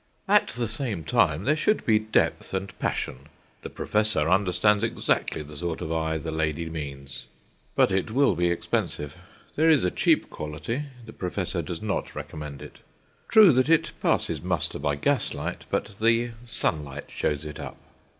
[0.27, 3.27] At the same time there should be depth and passion.
[3.61, 7.27] The professor understands exactly the sort of eye the lady means.
[7.75, 9.15] But it will be expensive.
[9.55, 12.79] There is a cheap quality; the professor does not recommend it.
[13.29, 17.77] True that it passes muster by gaslight, but the sunlight shows it up.